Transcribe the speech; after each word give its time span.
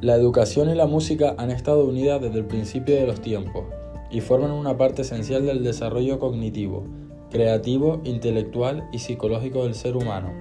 La 0.00 0.14
educación 0.14 0.70
y 0.70 0.74
la 0.74 0.86
música 0.86 1.34
han 1.36 1.50
estado 1.50 1.84
unidas 1.84 2.22
desde 2.22 2.38
el 2.38 2.46
principio 2.46 2.94
de 2.94 3.06
los 3.06 3.20
tiempos 3.20 3.64
y 4.10 4.22
forman 4.22 4.50
una 4.50 4.78
parte 4.78 5.02
esencial 5.02 5.44
del 5.44 5.62
desarrollo 5.62 6.18
cognitivo, 6.18 6.84
creativo, 7.30 8.00
intelectual 8.04 8.88
y 8.92 9.00
psicológico 9.00 9.64
del 9.64 9.74
ser 9.74 9.98
humano, 9.98 10.32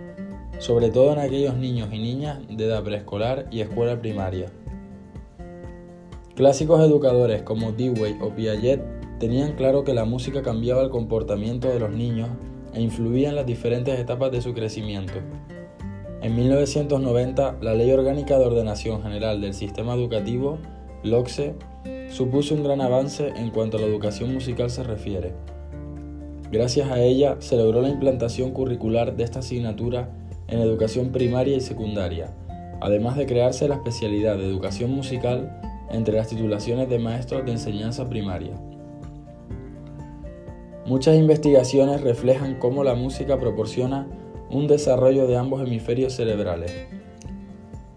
sobre 0.59 0.91
todo 0.91 1.11
en 1.11 1.19
aquellos 1.19 1.57
niños 1.57 1.89
y 1.91 1.99
niñas 1.99 2.39
de 2.49 2.67
edad 2.67 2.85
preescolar 2.85 3.47
y 3.51 3.59
escuela 3.59 3.99
primaria. 3.99 4.49
Clásicos 6.35 6.79
educadores 6.79 7.41
como 7.41 7.73
Dewey 7.73 8.15
o 8.21 8.29
Piaget 8.29 8.81
tenían 9.19 9.57
claro 9.57 9.83
que 9.83 9.93
la 9.93 10.05
música 10.05 10.41
cambiaba 10.41 10.83
el 10.83 10.89
comportamiento 10.89 11.67
de 11.67 11.81
los 11.81 11.91
niños 11.91 12.29
e 12.73 12.79
influía 12.81 13.27
en 13.27 13.35
las 13.35 13.45
diferentes 13.45 13.99
etapas 13.99 14.31
de 14.31 14.41
su 14.41 14.53
crecimiento. 14.53 15.15
En 16.21 16.35
1990, 16.35 17.59
la 17.61 17.73
Ley 17.73 17.91
Orgánica 17.91 18.37
de 18.37 18.45
Ordenación 18.45 19.01
General 19.01 19.39
del 19.39 19.53
Sistema 19.53 19.93
Educativo, 19.93 20.57
LOCSE, 21.01 21.55
supuso 22.09 22.55
un 22.55 22.63
gran 22.63 22.81
avance 22.81 23.29
en 23.37 23.51
cuanto 23.51 23.77
a 23.77 23.79
la 23.79 23.87
educación 23.87 24.33
musical 24.33 24.69
se 24.69 24.83
refiere. 24.83 25.33
Gracias 26.51 26.91
a 26.91 26.99
ella 26.99 27.37
se 27.39 27.55
logró 27.55 27.81
la 27.81 27.87
implantación 27.87 28.51
curricular 28.51 29.15
de 29.15 29.23
esta 29.23 29.39
asignatura 29.39 30.09
en 30.49 30.59
educación 30.59 31.13
primaria 31.13 31.55
y 31.55 31.61
secundaria, 31.61 32.35
además 32.81 33.15
de 33.15 33.25
crearse 33.25 33.69
la 33.69 33.75
especialidad 33.75 34.37
de 34.37 34.45
educación 34.45 34.91
musical 34.91 35.61
entre 35.89 36.17
las 36.17 36.27
titulaciones 36.27 36.89
de 36.89 36.99
maestros 36.99 37.45
de 37.45 37.51
enseñanza 37.51 38.09
primaria. 38.09 38.59
Muchas 40.85 41.15
investigaciones 41.15 42.01
reflejan 42.01 42.55
cómo 42.55 42.83
la 42.83 42.95
música 42.95 43.39
proporciona 43.39 44.07
un 44.51 44.67
desarrollo 44.67 45.27
de 45.27 45.37
ambos 45.37 45.61
hemisferios 45.61 46.13
cerebrales. 46.13 46.71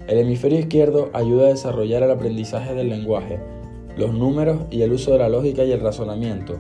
El 0.06 0.19
hemisferio 0.19 0.59
izquierdo 0.59 1.11
ayuda 1.12 1.47
a 1.47 1.50
desarrollar 1.50 2.03
el 2.03 2.11
aprendizaje 2.11 2.75
del 2.75 2.89
lenguaje, 2.89 3.41
los 3.97 4.12
números 4.12 4.62
y 4.70 4.83
el 4.83 4.92
uso 4.92 5.12
de 5.12 5.19
la 5.19 5.28
lógica 5.28 5.64
y 5.64 5.72
el 5.72 5.81
razonamiento, 5.81 6.59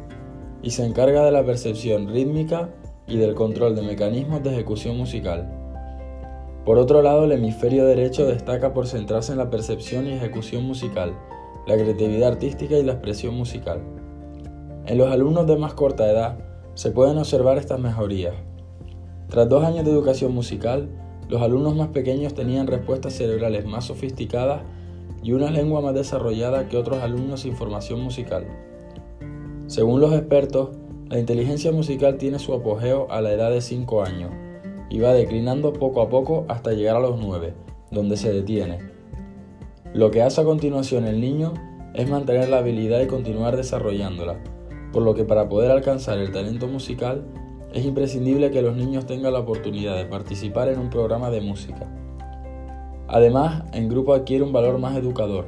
y 0.62 0.70
se 0.70 0.84
encarga 0.84 1.24
de 1.24 1.32
la 1.32 1.44
percepción 1.44 2.08
rítmica 2.08 2.70
y 3.06 3.16
del 3.16 3.34
control 3.34 3.74
de 3.74 3.82
mecanismos 3.82 4.42
de 4.42 4.50
ejecución 4.50 4.96
musical. 4.96 5.50
Por 6.64 6.78
otro 6.78 7.02
lado, 7.02 7.24
el 7.24 7.32
hemisferio 7.32 7.84
derecho 7.84 8.26
destaca 8.26 8.72
por 8.72 8.86
centrarse 8.86 9.32
en 9.32 9.38
la 9.38 9.50
percepción 9.50 10.06
y 10.06 10.12
ejecución 10.12 10.64
musical, 10.64 11.12
la 11.66 11.74
creatividad 11.74 12.32
artística 12.32 12.78
y 12.78 12.84
la 12.84 12.92
expresión 12.92 13.34
musical. 13.34 13.80
En 14.86 14.98
los 14.98 15.10
alumnos 15.10 15.46
de 15.46 15.56
más 15.56 15.74
corta 15.74 16.08
edad 16.10 16.38
se 16.74 16.92
pueden 16.92 17.18
observar 17.18 17.58
estas 17.58 17.80
mejorías. 17.80 18.34
Tras 19.32 19.48
dos 19.48 19.64
años 19.64 19.86
de 19.86 19.90
educación 19.90 20.34
musical, 20.34 20.90
los 21.30 21.40
alumnos 21.40 21.74
más 21.74 21.88
pequeños 21.88 22.34
tenían 22.34 22.66
respuestas 22.66 23.14
cerebrales 23.14 23.64
más 23.64 23.86
sofisticadas 23.86 24.60
y 25.22 25.32
una 25.32 25.50
lengua 25.50 25.80
más 25.80 25.94
desarrollada 25.94 26.68
que 26.68 26.76
otros 26.76 27.02
alumnos 27.02 27.40
sin 27.40 27.56
formación 27.56 28.02
musical. 28.02 28.44
Según 29.68 30.02
los 30.02 30.12
expertos, 30.12 30.72
la 31.08 31.18
inteligencia 31.18 31.72
musical 31.72 32.18
tiene 32.18 32.38
su 32.38 32.52
apogeo 32.52 33.10
a 33.10 33.22
la 33.22 33.32
edad 33.32 33.50
de 33.50 33.62
5 33.62 34.02
años 34.02 34.30
y 34.90 35.00
va 35.00 35.14
declinando 35.14 35.72
poco 35.72 36.02
a 36.02 36.10
poco 36.10 36.44
hasta 36.48 36.74
llegar 36.74 36.96
a 36.96 37.00
los 37.00 37.18
9, 37.18 37.54
donde 37.90 38.18
se 38.18 38.34
detiene. 38.34 38.80
Lo 39.94 40.10
que 40.10 40.20
hace 40.20 40.42
a 40.42 40.44
continuación 40.44 41.06
el 41.06 41.22
niño 41.22 41.54
es 41.94 42.06
mantener 42.06 42.50
la 42.50 42.58
habilidad 42.58 43.00
y 43.00 43.06
continuar 43.06 43.56
desarrollándola, 43.56 44.44
por 44.92 45.02
lo 45.02 45.14
que 45.14 45.24
para 45.24 45.48
poder 45.48 45.70
alcanzar 45.70 46.18
el 46.18 46.32
talento 46.32 46.68
musical 46.68 47.24
es 47.72 47.84
imprescindible 47.84 48.50
que 48.50 48.62
los 48.62 48.76
niños 48.76 49.06
tengan 49.06 49.32
la 49.32 49.40
oportunidad 49.40 49.96
de 49.96 50.04
participar 50.04 50.68
en 50.68 50.78
un 50.78 50.90
programa 50.90 51.30
de 51.30 51.40
música. 51.40 51.90
Además, 53.08 53.64
en 53.72 53.88
grupo 53.88 54.14
adquiere 54.14 54.44
un 54.44 54.52
valor 54.52 54.78
más 54.78 54.96
educador, 54.96 55.46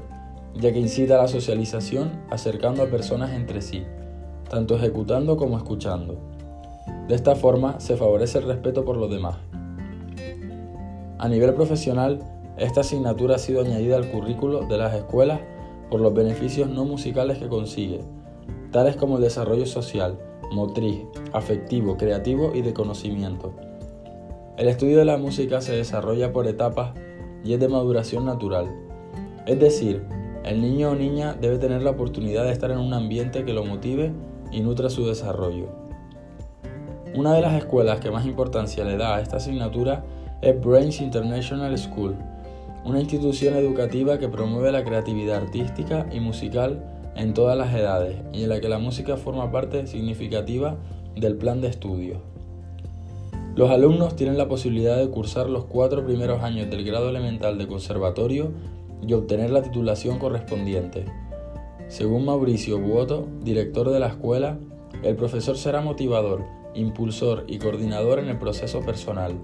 ya 0.55 0.73
que 0.73 0.81
incita 0.81 1.15
a 1.15 1.23
la 1.23 1.29
socialización 1.29 2.13
acercando 2.31 2.83
a 2.83 2.87
personas 2.87 3.33
entre 3.33 3.61
sí, 3.61 3.85
tanto 4.49 4.77
ejecutando 4.77 5.37
como 5.37 5.57
escuchando. 5.57 6.17
De 7.09 7.15
esta 7.15 7.35
forma 7.35 7.81
se 7.81 7.97
favorece 7.97 8.39
el 8.39 8.45
respeto 8.45 8.85
por 8.85 8.97
los 8.97 9.11
demás. 9.11 9.37
A 11.19 11.29
nivel 11.29 11.55
profesional, 11.55 12.21
esta 12.57 12.81
asignatura 12.81 13.37
ha 13.37 13.39
sido 13.39 13.61
añadida 13.61 13.97
al 13.97 14.11
currículo 14.11 14.67
de 14.67 14.79
las 14.79 14.95
escuelas 14.95 15.41
por 15.91 16.01
los 16.01 16.15
beneficios 16.15 16.71
no 16.71 16.85
musicales 16.85 17.39
que 17.39 17.49
consigue, 17.49 18.01
tales 18.71 18.97
como 18.97 19.17
el 19.17 19.23
desarrollo 19.23 19.67
social, 19.67 20.19
motriz, 20.53 21.07
afectivo, 21.33 21.97
creativo 21.97 22.53
y 22.55 22.63
de 22.63 22.75
conocimiento. 22.75 23.53
El 24.57 24.69
estudio 24.69 24.99
de 24.99 25.05
la 25.05 25.17
música 25.17 25.61
se 25.61 25.75
desarrolla 25.75 26.33
por 26.33 26.47
etapas 26.47 26.95
y 27.45 27.55
es 27.55 27.61
de 27.61 27.69
maduración 27.69 28.25
natural. 28.25 28.67
Es 29.47 29.59
decir, 29.59 30.05
el 30.45 30.61
niño 30.61 30.91
o 30.91 30.95
niña 30.95 31.35
debe 31.35 31.59
tener 31.59 31.83
la 31.83 31.91
oportunidad 31.91 32.45
de 32.45 32.53
estar 32.53 32.71
en 32.71 32.79
un 32.79 32.95
ambiente 32.95 33.45
que 33.45 33.53
lo 33.53 33.65
motive 33.65 34.13
y 34.53 34.61
nutra 34.61 34.91
su 34.91 35.07
desarrollo. 35.07 35.69
Una 37.15 37.33
de 37.35 37.41
las 37.41 37.55
escuelas 37.55 38.01
que 38.01 38.11
más 38.11 38.27
importancia 38.27 38.85
le 38.85 38.97
da 38.97 39.17
a 39.17 39.21
esta 39.21 39.39
asignatura 39.39 40.05
es 40.43 40.61
Brains 40.61 41.01
International 41.01 41.77
School, 41.79 42.17
una 42.85 43.01
institución 43.01 43.55
educativa 43.55 44.19
que 44.19 44.29
promueve 44.29 44.71
la 44.71 44.85
creatividad 44.85 45.39
artística 45.39 46.07
y 46.13 46.21
musical 46.21 46.94
en 47.17 47.35
todas 47.35 47.57
las 47.57 47.75
edades 47.75 48.17
y 48.33 48.45
en 48.45 48.49
la 48.49 48.61
que 48.61 48.69
la 48.69 48.79
música 48.79 49.17
forma 49.17 49.51
parte 49.51 49.87
significativa 49.87 50.77
del 51.17 51.37
plan 51.37 51.61
de 51.61 51.69
estudio. 51.69 52.21
Los 53.57 53.71
alumnos 53.71 54.17
tienen 54.17 54.37
la 54.37 54.49
posibilidad 54.49 54.97
de 54.97 55.09
cursar 55.09 55.49
los 55.49 55.67
cuatro 55.67 56.05
primeros 56.05 56.43
años 56.43 56.69
del 56.71 56.85
grado 56.85 57.09
elemental 57.09 57.57
de 57.57 57.69
conservatorio 57.69 58.53
y 59.07 59.13
obtener 59.13 59.51
la 59.51 59.63
titulación 59.63 60.19
correspondiente. 60.19 61.05
Según 61.87 62.25
Mauricio 62.25 62.81
Buoto, 62.81 63.29
director 63.43 63.91
de 63.91 64.01
la 64.01 64.09
escuela, 64.09 64.59
el 65.03 65.15
profesor 65.15 65.57
será 65.57 65.81
motivador, 65.83 66.43
impulsor 66.75 67.45
y 67.47 67.59
coordinador 67.59 68.19
en 68.19 68.29
el 68.29 68.39
proceso 68.39 68.81
personal. 68.81 69.35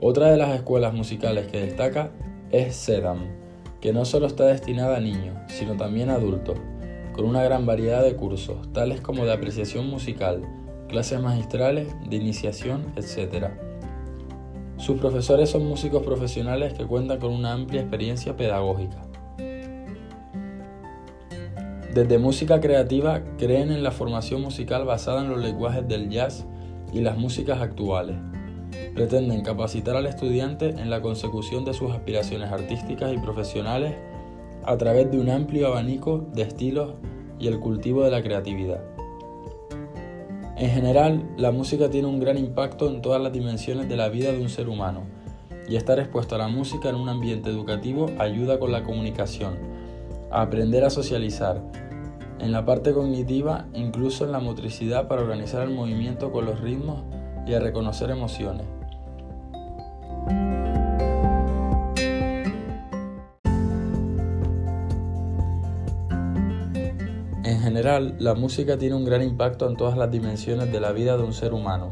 Otra 0.00 0.30
de 0.30 0.36
las 0.36 0.54
escuelas 0.54 0.92
musicales 0.92 1.46
que 1.46 1.60
destaca 1.60 2.10
es 2.50 2.74
SEDAM, 2.74 3.45
que 3.86 3.92
no 3.92 4.04
solo 4.04 4.26
está 4.26 4.46
destinada 4.46 4.96
a 4.96 5.00
niños, 5.00 5.36
sino 5.46 5.76
también 5.76 6.10
a 6.10 6.14
adultos, 6.14 6.58
con 7.12 7.24
una 7.24 7.44
gran 7.44 7.66
variedad 7.66 8.02
de 8.02 8.16
cursos, 8.16 8.56
tales 8.72 9.00
como 9.00 9.24
de 9.24 9.32
apreciación 9.32 9.88
musical, 9.88 10.42
clases 10.88 11.20
magistrales, 11.20 11.94
de 12.10 12.16
iniciación, 12.16 12.92
etc. 12.96 13.50
Sus 14.76 14.98
profesores 14.98 15.50
son 15.50 15.68
músicos 15.68 16.02
profesionales 16.02 16.74
que 16.74 16.84
cuentan 16.84 17.20
con 17.20 17.32
una 17.32 17.52
amplia 17.52 17.82
experiencia 17.82 18.36
pedagógica. 18.36 19.06
Desde 21.94 22.18
música 22.18 22.60
creativa 22.60 23.22
creen 23.38 23.70
en 23.70 23.84
la 23.84 23.92
formación 23.92 24.42
musical 24.42 24.84
basada 24.84 25.22
en 25.22 25.30
los 25.30 25.38
lenguajes 25.38 25.86
del 25.86 26.10
jazz 26.10 26.44
y 26.92 27.02
las 27.02 27.16
músicas 27.16 27.62
actuales, 27.62 28.16
pretenden 28.94 29.42
capacitar 29.42 29.96
al 29.96 30.06
estudiante 30.06 30.70
en 30.70 30.90
la 30.90 31.02
consecución 31.02 31.64
de 31.64 31.74
sus 31.74 31.92
aspiraciones 31.92 32.50
artísticas 32.50 33.12
y 33.12 33.18
profesionales 33.18 33.94
a 34.64 34.76
través 34.76 35.10
de 35.10 35.18
un 35.18 35.30
amplio 35.30 35.68
abanico 35.68 36.26
de 36.32 36.42
estilos 36.42 36.94
y 37.38 37.46
el 37.46 37.60
cultivo 37.60 38.02
de 38.02 38.10
la 38.10 38.22
creatividad. 38.22 38.80
En 40.56 40.70
general, 40.70 41.28
la 41.36 41.52
música 41.52 41.90
tiene 41.90 42.08
un 42.08 42.18
gran 42.18 42.38
impacto 42.38 42.88
en 42.88 43.02
todas 43.02 43.20
las 43.20 43.32
dimensiones 43.32 43.88
de 43.88 43.96
la 43.96 44.08
vida 44.08 44.32
de 44.32 44.40
un 44.40 44.48
ser 44.48 44.68
humano, 44.68 45.02
y 45.68 45.76
estar 45.76 45.98
expuesto 45.98 46.34
a 46.34 46.38
la 46.38 46.48
música 46.48 46.88
en 46.88 46.94
un 46.94 47.08
ambiente 47.08 47.50
educativo 47.50 48.10
ayuda 48.18 48.58
con 48.58 48.72
la 48.72 48.82
comunicación, 48.82 49.58
a 50.30 50.42
aprender 50.42 50.84
a 50.84 50.90
socializar, 50.90 51.60
en 52.38 52.52
la 52.52 52.64
parte 52.64 52.92
cognitiva, 52.92 53.66
incluso 53.74 54.24
en 54.24 54.32
la 54.32 54.40
motricidad 54.40 55.08
para 55.08 55.22
organizar 55.22 55.62
el 55.62 55.74
movimiento 55.74 56.32
con 56.32 56.46
los 56.46 56.60
ritmos 56.60 57.02
y 57.46 57.54
a 57.54 57.60
reconocer 57.60 58.10
emociones. 58.10 58.66
En 67.44 67.60
general, 67.60 68.16
la 68.18 68.34
música 68.34 68.76
tiene 68.76 68.96
un 68.96 69.04
gran 69.04 69.22
impacto 69.22 69.68
en 69.68 69.76
todas 69.76 69.96
las 69.96 70.10
dimensiones 70.10 70.72
de 70.72 70.80
la 70.80 70.92
vida 70.92 71.16
de 71.16 71.22
un 71.22 71.32
ser 71.32 71.52
humano, 71.52 71.90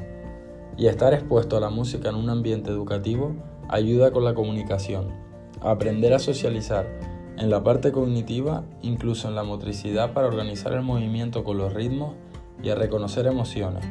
y 0.77 0.87
estar 0.87 1.15
expuesto 1.15 1.57
a 1.57 1.61
la 1.61 1.71
música 1.71 2.09
en 2.09 2.17
un 2.17 2.31
ambiente 2.31 2.71
educativo 2.71 3.35
ayuda 3.69 4.11
con 4.11 4.25
la 4.25 4.35
comunicación, 4.35 5.13
aprender 5.61 6.13
a 6.13 6.19
socializar, 6.19 6.87
en 7.37 7.51
la 7.51 7.63
parte 7.63 7.93
cognitiva, 7.93 8.65
incluso 8.83 9.29
en 9.29 9.35
la 9.35 9.43
motricidad 9.43 10.13
para 10.13 10.29
organizar 10.29 10.73
el 10.73 10.83
movimiento 10.83 11.43
con 11.45 11.59
los 11.59 11.73
ritmos 11.73 12.15
y 12.63 12.71
a 12.71 12.75
reconocer 12.75 13.27
emociones. 13.27 13.85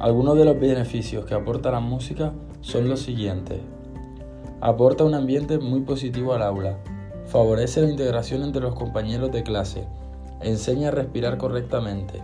Algunos 0.00 0.38
de 0.38 0.44
los 0.44 0.60
beneficios 0.60 1.24
que 1.24 1.34
aporta 1.34 1.72
la 1.72 1.80
música 1.80 2.32
son 2.60 2.88
los 2.88 3.00
siguientes. 3.00 3.58
Aporta 4.60 5.02
un 5.02 5.14
ambiente 5.14 5.58
muy 5.58 5.80
positivo 5.80 6.34
al 6.34 6.42
aula, 6.42 6.78
favorece 7.26 7.80
la 7.80 7.90
integración 7.90 8.44
entre 8.44 8.62
los 8.62 8.76
compañeros 8.76 9.32
de 9.32 9.42
clase, 9.42 9.88
enseña 10.40 10.88
a 10.88 10.92
respirar 10.92 11.36
correctamente, 11.36 12.22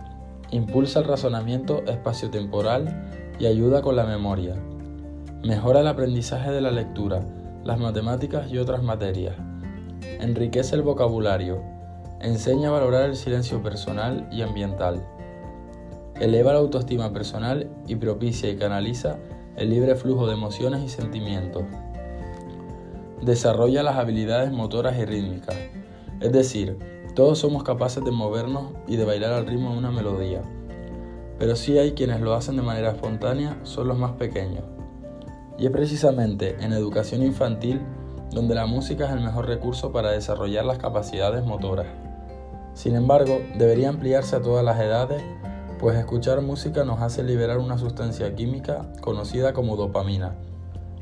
impulsa 0.51 0.99
el 0.99 1.05
razonamiento 1.05 1.83
espaciotemporal 1.85 3.11
y 3.39 3.45
ayuda 3.45 3.81
con 3.81 3.97
la 3.97 4.05
memoria. 4.05 4.55
Mejora 5.43 5.81
el 5.81 5.87
aprendizaje 5.87 6.51
de 6.51 6.61
la 6.61 6.71
lectura, 6.71 7.25
las 7.65 7.77
matemáticas 7.77 8.49
y 8.49 8.57
otras 8.57 8.83
materias. 8.83 9.35
enriquece 10.21 10.75
el 10.75 10.81
vocabulario, 10.81 11.61
enseña 12.21 12.69
a 12.69 12.71
valorar 12.71 13.09
el 13.09 13.17
silencio 13.17 13.61
personal 13.61 14.29
y 14.31 14.43
ambiental, 14.43 15.05
eleva 16.19 16.53
la 16.53 16.59
autoestima 16.59 17.11
personal 17.11 17.69
y 17.87 17.95
propicia 17.95 18.49
y 18.49 18.57
canaliza 18.57 19.17
el 19.55 19.69
libre 19.69 19.95
flujo 19.95 20.27
de 20.27 20.33
emociones 20.33 20.83
y 20.83 20.89
sentimientos. 20.89 21.63
Desarrolla 23.21 23.83
las 23.83 23.97
habilidades 23.97 24.51
motoras 24.51 24.97
y 24.97 25.05
rítmicas, 25.05 25.55
es 26.21 26.31
decir, 26.31 26.77
todos 27.15 27.39
somos 27.39 27.63
capaces 27.63 28.03
de 28.03 28.11
movernos 28.11 28.73
y 28.87 28.97
de 28.97 29.05
bailar 29.05 29.33
al 29.33 29.47
ritmo 29.47 29.71
de 29.71 29.77
una 29.77 29.91
melodía, 29.91 30.41
pero 31.39 31.55
sí 31.55 31.77
hay 31.77 31.93
quienes 31.93 32.21
lo 32.21 32.33
hacen 32.33 32.55
de 32.55 32.61
manera 32.61 32.91
espontánea, 32.91 33.57
son 33.63 33.87
los 33.87 33.97
más 33.97 34.13
pequeños. 34.13 34.63
Y 35.57 35.65
es 35.65 35.71
precisamente 35.71 36.57
en 36.59 36.73
educación 36.73 37.23
infantil 37.23 37.81
donde 38.31 38.55
la 38.55 38.65
música 38.65 39.05
es 39.05 39.11
el 39.11 39.21
mejor 39.21 39.47
recurso 39.47 39.91
para 39.91 40.11
desarrollar 40.11 40.65
las 40.65 40.77
capacidades 40.77 41.45
motoras. 41.45 41.87
Sin 42.73 42.95
embargo, 42.95 43.39
debería 43.57 43.89
ampliarse 43.89 44.35
a 44.35 44.41
todas 44.41 44.65
las 44.65 44.79
edades, 44.79 45.23
pues 45.79 45.97
escuchar 45.97 46.41
música 46.41 46.83
nos 46.83 47.01
hace 47.01 47.23
liberar 47.23 47.57
una 47.57 47.77
sustancia 47.77 48.35
química 48.35 48.91
conocida 49.01 49.53
como 49.53 49.75
dopamina, 49.75 50.35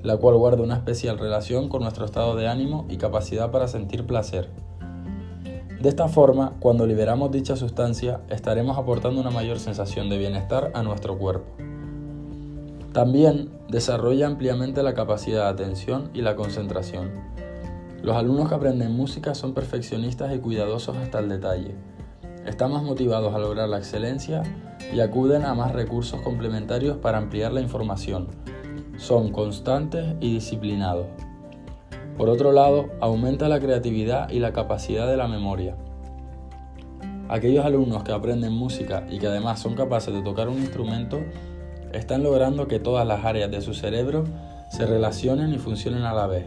la 0.02 0.18
cual 0.18 0.36
guarda 0.38 0.64
una 0.64 0.76
especial 0.76 1.18
relación 1.18 1.70
con 1.70 1.84
nuestro 1.84 2.06
estado 2.06 2.36
de 2.36 2.48
ánimo 2.48 2.86
y 2.90 2.98
capacidad 2.98 3.52
para 3.52 3.68
sentir 3.68 4.06
placer. 4.06 4.50
De 5.80 5.90
esta 5.90 6.08
forma, 6.08 6.54
cuando 6.60 6.88
liberamos 6.88 7.32
dicha 7.32 7.56
sustancia, 7.56 8.22
estaremos 8.30 8.78
aportando 8.78 9.20
una 9.20 9.32
mayor 9.32 9.60
sensación 9.60 10.10
de 10.10 10.18
bienestar 10.18 10.72
a 10.74 10.82
nuestro 10.82 11.18
cuerpo. 11.18 11.46
También 12.94 13.50
desarrolla 13.70 14.28
ampliamente 14.28 14.82
la 14.82 14.94
capacidad 14.94 15.44
de 15.44 15.50
atención 15.50 16.10
y 16.14 16.22
la 16.22 16.36
concentración. 16.36 17.12
Los 18.02 18.16
alumnos 18.16 18.50
que 18.50 18.56
aprenden 18.56 18.92
música 18.92 19.36
son 19.36 19.54
perfeccionistas 19.54 20.34
y 20.36 20.40
cuidadosos 20.40 20.96
hasta 20.98 21.20
el 21.20 21.30
detalle. 21.30 21.76
Están 22.46 22.72
más 22.72 22.84
motivados 22.84 23.34
a 23.34 23.40
lograr 23.40 23.70
la 23.70 23.78
excelencia 23.78 24.44
y 24.94 25.00
acuden 25.00 25.46
a 25.46 25.54
más 25.54 25.72
recursos 25.72 26.22
complementarios 26.22 26.98
para 26.98 27.18
ampliar 27.18 27.54
la 27.54 27.62
información. 27.62 28.28
Son 28.98 29.32
constantes 29.32 30.16
y 30.20 30.34
disciplinados. 30.34 31.08
Por 32.18 32.30
otro 32.30 32.52
lado, 32.52 32.90
aumenta 33.00 33.48
la 33.48 33.60
creatividad 33.60 34.30
y 34.30 34.40
la 34.40 34.54
capacidad 34.54 35.08
de 35.08 35.18
la 35.18 35.28
memoria. 35.28 35.76
Aquellos 37.30 37.66
alumnos 37.66 38.04
que 38.04 38.12
aprenden 38.12 38.54
música 38.54 39.08
y 39.10 39.18
que 39.18 39.28
además 39.28 39.60
son 39.60 39.76
capaces 39.76 40.14
de 40.14 40.22
tocar 40.22 40.50
un 40.50 40.60
instrumento 40.60 41.22
están 41.94 42.24
logrando 42.24 42.68
que 42.68 42.80
todas 42.80 43.08
las 43.08 43.24
áreas 43.24 43.50
de 43.50 43.62
su 43.62 43.74
cerebro 43.74 44.26
se 44.70 44.86
relacionen 44.86 45.54
y 45.54 45.58
funcionen 45.58 46.04
a 46.04 46.14
la 46.14 46.28
vez. 46.28 46.46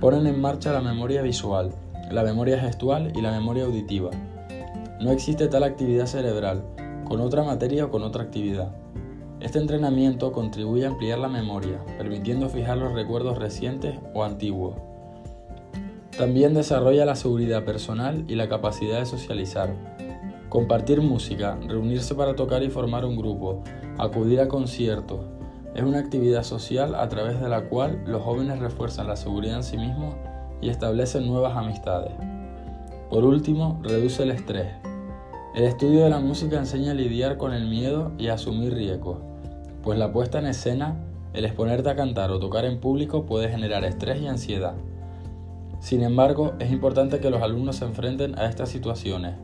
Ponen 0.00 0.26
en 0.26 0.40
marcha 0.40 0.72
la 0.72 0.80
memoria 0.80 1.22
visual, 1.22 1.72
la 2.10 2.22
memoria 2.22 2.58
gestual 2.58 3.12
y 3.14 3.20
la 3.20 3.32
memoria 3.32 3.64
auditiva. 3.64 4.10
No 5.00 5.10
existe 5.10 5.48
tal 5.48 5.64
actividad 5.64 6.06
cerebral 6.06 6.64
con 7.04 7.20
otra 7.20 7.42
materia 7.42 7.84
o 7.84 7.90
con 7.90 8.02
otra 8.02 8.22
actividad. 8.22 8.74
Este 9.40 9.58
entrenamiento 9.58 10.32
contribuye 10.32 10.86
a 10.86 10.90
ampliar 10.90 11.18
la 11.18 11.28
memoria, 11.28 11.84
permitiendo 11.98 12.48
fijar 12.48 12.78
los 12.78 12.92
recuerdos 12.92 13.38
recientes 13.38 13.98
o 14.14 14.24
antiguos. 14.24 14.76
También 16.16 16.54
desarrolla 16.54 17.04
la 17.04 17.16
seguridad 17.16 17.64
personal 17.64 18.24
y 18.28 18.36
la 18.36 18.48
capacidad 18.48 19.00
de 19.00 19.06
socializar. 19.06 19.74
Compartir 20.48 21.02
música, 21.02 21.58
reunirse 21.66 22.14
para 22.14 22.36
tocar 22.36 22.62
y 22.62 22.70
formar 22.70 23.04
un 23.04 23.16
grupo, 23.16 23.62
acudir 23.98 24.40
a 24.40 24.48
conciertos, 24.48 25.20
es 25.74 25.82
una 25.82 25.98
actividad 25.98 26.44
social 26.44 26.94
a 26.94 27.08
través 27.08 27.40
de 27.40 27.48
la 27.48 27.68
cual 27.68 28.04
los 28.06 28.22
jóvenes 28.22 28.60
refuerzan 28.60 29.08
la 29.08 29.16
seguridad 29.16 29.56
en 29.56 29.64
sí 29.64 29.76
mismos 29.76 30.14
y 30.60 30.68
establecen 30.68 31.26
nuevas 31.26 31.56
amistades. 31.56 32.12
Por 33.10 33.24
último, 33.24 33.80
reduce 33.82 34.22
el 34.22 34.30
estrés. 34.30 34.68
El 35.54 35.64
estudio 35.64 36.04
de 36.04 36.10
la 36.10 36.20
música 36.20 36.58
enseña 36.58 36.92
a 36.92 36.94
lidiar 36.94 37.36
con 37.36 37.52
el 37.52 37.68
miedo 37.68 38.12
y 38.18 38.28
a 38.28 38.34
asumir 38.34 38.74
riesgos 38.74 39.18
pues 39.84 39.98
la 39.98 40.12
puesta 40.12 40.38
en 40.38 40.46
escena, 40.46 40.96
el 41.34 41.44
exponerte 41.44 41.90
a 41.90 41.94
cantar 41.94 42.30
o 42.30 42.40
tocar 42.40 42.64
en 42.64 42.80
público 42.80 43.26
puede 43.26 43.50
generar 43.50 43.84
estrés 43.84 44.20
y 44.20 44.26
ansiedad. 44.26 44.74
Sin 45.78 46.02
embargo, 46.02 46.54
es 46.58 46.72
importante 46.72 47.20
que 47.20 47.28
los 47.28 47.42
alumnos 47.42 47.76
se 47.76 47.84
enfrenten 47.84 48.38
a 48.38 48.46
estas 48.46 48.70
situaciones 48.70 49.34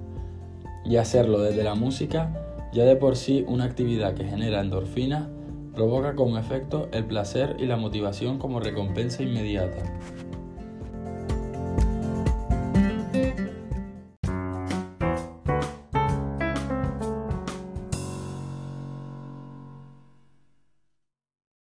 y 0.86 0.96
hacerlo 0.96 1.40
desde 1.40 1.62
la 1.62 1.74
música, 1.74 2.32
ya 2.72 2.84
de 2.84 2.96
por 2.96 3.16
sí 3.16 3.44
una 3.46 3.64
actividad 3.64 4.14
que 4.14 4.24
genera 4.24 4.62
endorfina, 4.62 5.28
provoca 5.74 6.14
como 6.14 6.38
efecto 6.38 6.88
el 6.92 7.04
placer 7.04 7.56
y 7.58 7.66
la 7.66 7.76
motivación 7.76 8.38
como 8.38 8.60
recompensa 8.60 9.22
inmediata. 9.22 9.82